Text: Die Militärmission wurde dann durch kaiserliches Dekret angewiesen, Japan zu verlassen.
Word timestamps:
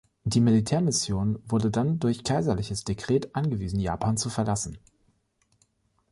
Die 0.23 0.39
Militärmission 0.41 1.37
wurde 1.45 1.69
dann 1.69 1.99
durch 1.99 2.23
kaiserliches 2.23 2.83
Dekret 2.85 3.35
angewiesen, 3.35 3.79
Japan 3.79 4.17
zu 4.17 4.31
verlassen. 4.31 4.79